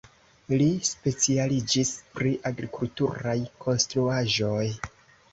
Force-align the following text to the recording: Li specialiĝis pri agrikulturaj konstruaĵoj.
Li 0.59 0.67
specialiĝis 0.91 1.91
pri 2.15 2.31
agrikulturaj 2.51 3.35
konstruaĵoj. 3.65 4.65